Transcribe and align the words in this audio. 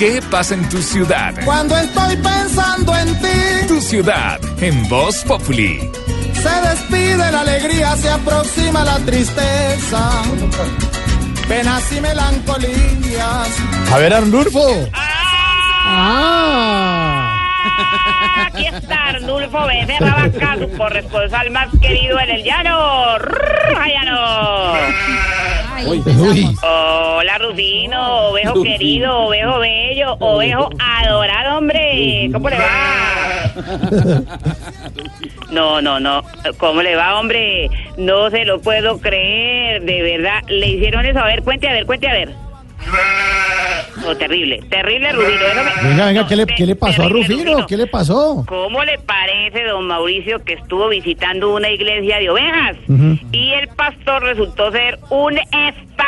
¿Qué 0.00 0.22
pasa 0.30 0.54
en 0.54 0.66
tu 0.70 0.80
ciudad? 0.80 1.34
Cuando 1.44 1.76
estoy 1.76 2.16
pensando 2.16 2.96
en 2.96 3.20
ti, 3.20 3.66
Tu 3.68 3.82
ciudad 3.82 4.40
en 4.62 4.88
Voz 4.88 5.22
Populi. 5.24 5.78
se 6.32 6.68
despide 6.70 7.30
la 7.30 7.40
alegría, 7.42 7.94
se 7.96 8.08
aproxima 8.08 8.82
la 8.82 8.96
tristeza. 9.00 10.22
Penas 11.46 11.92
y 11.92 12.00
melancolías. 12.00 13.48
A 13.92 13.98
ver, 13.98 14.14
Arnulfo. 14.14 14.88
Aquí 18.46 18.66
está 18.68 19.08
Arnulfo 19.08 19.66
Becerra 19.66 20.14
Vaca, 20.14 20.56
su 20.60 20.78
corresponsal 20.78 21.50
más 21.50 21.68
querido 21.78 22.18
en 22.20 22.30
el 22.30 22.42
llano. 22.42 23.18
¡Rrr, 23.18 23.86
llano! 23.86 24.72
Uy, 25.86 26.02
Hola, 27.20 27.36
Rufino, 27.36 28.28
ovejo 28.30 28.62
querido, 28.62 29.14
ovejo 29.26 29.58
bello, 29.58 30.14
ovejo 30.20 30.70
adorado, 30.78 31.58
hombre. 31.58 32.30
¿Cómo 32.32 32.48
le 32.48 32.56
va? 32.56 34.22
No, 35.50 35.82
no, 35.82 35.98
no. 36.00 36.22
¿Cómo 36.58 36.80
le 36.80 36.94
va, 36.96 37.18
hombre? 37.20 37.68
No 37.98 38.30
se 38.30 38.44
lo 38.46 38.60
puedo 38.62 39.00
creer. 39.00 39.82
De 39.82 40.00
verdad, 40.00 40.42
le 40.48 40.66
hicieron 40.68 41.04
eso. 41.04 41.18
A 41.18 41.26
ver, 41.26 41.42
cuente, 41.42 41.68
a 41.68 41.72
ver, 41.72 41.84
cuente, 41.84 42.08
a 42.08 42.12
ver. 42.14 42.30
Oh, 44.06 44.16
terrible, 44.16 44.62
terrible, 44.70 45.12
Rufino. 45.12 45.38
Me- 45.82 45.88
venga, 45.90 46.06
venga, 46.06 46.22
no, 46.22 46.26
¿qué 46.28 46.36
le, 46.36 46.46
te- 46.46 46.54
qué 46.54 46.64
le 46.66 46.74
pasó 46.74 47.02
a 47.02 47.08
Rufino? 47.10 47.66
¿Qué 47.66 47.76
le 47.76 47.86
pasó? 47.86 48.44
¿Cómo 48.48 48.82
le 48.82 48.98
parece, 48.98 49.64
don 49.64 49.86
Mauricio, 49.86 50.42
que 50.42 50.54
estuvo 50.54 50.88
visitando 50.88 51.54
una 51.54 51.68
iglesia 51.68 52.18
de 52.18 52.30
ovejas 52.30 52.76
y 53.30 53.50
el 53.52 53.68
pastor 53.68 54.22
resultó 54.22 54.72
ser 54.72 54.98
un 55.10 55.38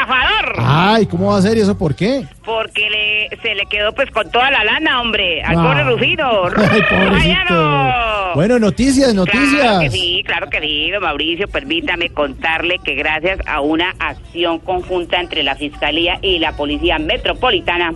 estafador? 0.02 0.54
Ay, 0.58 1.06
¿cómo 1.06 1.30
va 1.32 1.38
a 1.38 1.42
ser? 1.42 1.56
¿Y 1.56 1.60
eso 1.60 1.76
por 1.76 1.94
qué? 1.94 2.24
Porque 2.44 2.88
le, 2.90 3.36
se 3.40 3.54
le 3.54 3.66
quedó 3.66 3.92
pues 3.94 4.10
con 4.10 4.30
toda 4.30 4.50
la 4.50 4.64
lana, 4.64 5.00
hombre, 5.00 5.42
al 5.42 5.58
Ah. 5.58 5.62
pobre 5.62 5.84
Rufino. 5.84 6.30
Ay, 6.56 6.82
pobrecito. 6.88 8.32
Bueno, 8.34 8.58
noticias, 8.58 9.12
Claro 9.12 9.24
que 9.26 9.38
noticias. 9.38 9.92
sí, 9.92 10.22
claro 10.24 10.48
que 10.50 10.60
sí, 10.60 10.90
don 10.90 11.02
Mauricio. 11.02 11.48
Permítame 11.48 12.08
contarle 12.10 12.76
que 12.84 12.94
gracias 12.94 13.38
a 13.46 13.60
una 13.60 13.94
acción 13.98 14.58
conjunta 14.58 15.20
entre 15.20 15.42
la 15.42 15.54
Fiscalía 15.54 16.18
y 16.22 16.38
la 16.38 16.52
Policía 16.56 16.98
Metropolitana, 16.98 17.92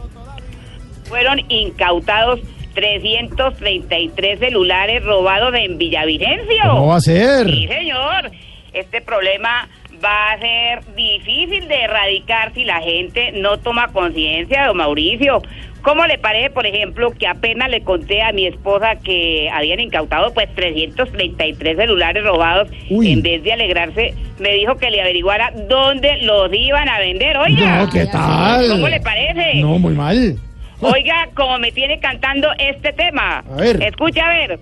fueron 1.08 1.40
incautados 1.48 2.40
333 2.74 4.38
celulares 4.38 5.02
robados 5.04 5.54
en 5.54 5.78
Villavicencio. 5.78 6.62
¿Cómo 6.70 6.88
va 6.88 6.96
a 6.96 7.00
ser? 7.00 7.46
Sí, 7.46 7.66
señor. 7.68 8.30
Este 8.72 9.00
problema 9.00 9.68
va 10.04 10.32
a 10.32 10.38
ser 10.38 10.94
difícil 10.94 11.68
de 11.68 11.82
erradicar 11.82 12.52
si 12.54 12.64
la 12.64 12.80
gente 12.80 13.32
no 13.32 13.58
toma 13.58 13.88
conciencia, 13.88 14.66
don 14.66 14.76
Mauricio. 14.76 15.42
¿Cómo 15.82 16.04
le 16.06 16.18
parece, 16.18 16.50
por 16.50 16.66
ejemplo, 16.66 17.12
que 17.12 17.28
apenas 17.28 17.70
le 17.70 17.82
conté 17.82 18.20
a 18.20 18.32
mi 18.32 18.44
esposa 18.46 18.96
que 18.96 19.48
habían 19.52 19.78
incautado 19.78 20.34
pues 20.34 20.52
333 20.56 21.76
celulares 21.76 22.24
robados? 22.24 22.68
Uy. 22.90 23.12
En 23.12 23.22
vez 23.22 23.44
de 23.44 23.52
alegrarse, 23.52 24.14
me 24.40 24.52
dijo 24.54 24.76
que 24.78 24.90
le 24.90 25.00
averiguara 25.00 25.52
dónde 25.68 26.16
los 26.22 26.52
iban 26.52 26.88
a 26.88 26.98
vender. 26.98 27.36
Oiga, 27.36 27.84
No, 27.84 27.90
¿qué 27.90 28.06
tal? 28.06 28.68
¿cómo 28.68 28.88
le 28.88 29.00
parece? 29.00 29.60
No, 29.60 29.78
muy 29.78 29.94
mal. 29.94 30.36
Oiga, 30.80 31.28
como 31.34 31.56
me 31.58 31.70
tiene 31.70 32.00
cantando 32.00 32.48
este 32.58 32.92
tema. 32.92 33.44
A 33.48 33.56
ver. 33.56 33.80
Escucha, 33.82 34.26
a 34.26 34.30
ver. 34.30 34.58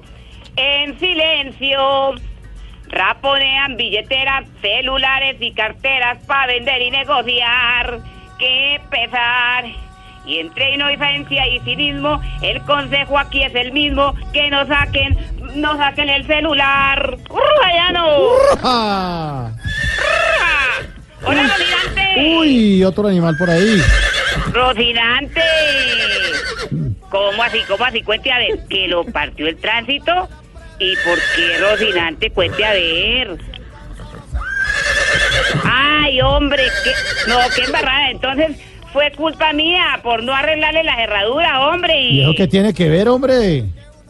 En 0.57 0.99
silencio. 1.01 2.15
Raponean 2.95 3.77
billeteras, 3.77 4.45
celulares 4.63 5.37
y 5.41 5.53
carteras 5.53 6.19
para 6.29 6.47
vender 6.47 6.81
y 6.81 6.91
negociar. 6.93 7.99
¡Qué 8.39 8.81
pesar! 8.89 9.65
Y 10.25 10.39
entre 10.39 10.75
inocencia 10.75 11.49
y 11.49 11.59
cinismo, 11.61 12.23
el 12.41 12.63
consejo 12.63 13.19
aquí 13.19 13.43
es 13.43 13.55
el 13.57 13.73
mismo, 13.73 14.15
que 14.33 14.49
no 14.49 14.65
saquen, 14.67 15.19
no 15.57 15.77
saquen 15.77 16.09
el 16.09 16.25
celular. 16.29 17.19
¡Rayano! 17.63 18.07
¡Ah! 18.63 19.51
¡Hola, 21.25 21.43
Rocinante! 21.43 22.37
Uy, 22.39 22.85
otro 22.85 23.09
animal 23.09 23.37
por 23.37 23.51
ahí. 23.51 23.83
¡Rocinante! 24.53 25.43
¿Cómo 27.11 27.43
así? 27.43 27.59
¿Cómo 27.67 27.85
así? 27.85 28.03
Cuente 28.03 28.31
a 28.31 28.39
ver, 28.39 28.67
que 28.69 28.87
lo 28.87 29.05
partió 29.05 29.49
el 29.49 29.57
tránsito. 29.57 30.29
¿Y 30.79 30.97
por 30.97 31.19
qué 31.37 31.59
Rocinante? 31.59 32.31
Cuente 32.31 32.65
a 32.65 32.73
ver. 32.73 33.39
Ay, 35.65 36.21
hombre, 36.21 36.65
qué... 36.83 36.93
no, 37.29 37.39
qué 37.55 37.63
embarrada. 37.63 38.11
Entonces 38.11 38.57
fue 38.93 39.13
culpa 39.13 39.53
mía 39.53 40.01
por 40.03 40.23
no 40.23 40.35
arreglarle 40.35 40.83
la 40.85 41.03
herradura, 41.03 41.69
hombre. 41.69 42.01
¿Y 42.01 42.23
eso 42.23 42.33
qué 42.37 42.49
tiene 42.49 42.75
que 42.75 42.89
ver, 42.89 43.09
hombre? 43.09 43.65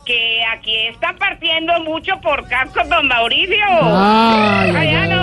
Que 0.07 0.43
aquí 0.53 0.77
están 0.89 1.17
partiendo 1.17 1.81
mucho 1.81 2.21
por 2.21 2.47
cascos, 2.49 2.89
don 2.89 3.09
Mauricio. 3.09 3.65
Ay, 3.83 4.73
ay. 4.77 5.15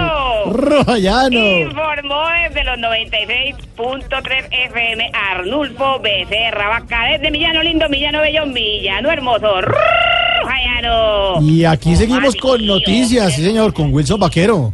Rayano. 0.45 1.39
Informó 1.39 2.23
desde 2.43 2.63
los 2.63 2.77
96.3 2.77 4.47
FM 4.49 5.11
Arnulfo 5.13 5.99
Becerra 5.99 6.69
Vaca 6.69 7.05
desde 7.11 7.31
Millano 7.31 7.61
Lindo, 7.61 7.87
Millano 7.89 8.21
Bello, 8.21 8.45
Millano 8.45 9.11
Hermoso. 9.11 9.61
Y 11.41 11.65
aquí 11.65 11.95
seguimos 11.95 12.33
Ay, 12.35 12.39
con 12.39 12.65
noticias, 12.65 13.33
sí 13.33 13.43
señor, 13.43 13.73
con 13.73 13.93
Wilson 13.93 14.19
Vaquero. 14.19 14.73